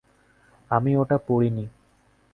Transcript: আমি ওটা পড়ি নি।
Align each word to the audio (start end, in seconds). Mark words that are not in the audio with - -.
আমি 0.71 0.91
ওটা 0.97 1.17
পড়ি 1.27 1.49
নি। 1.49 1.65